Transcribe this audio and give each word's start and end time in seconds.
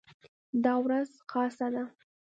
دا 0.63 0.73
ورځ 0.85 1.09
خاصه 1.29 1.67
ده. 1.73 1.83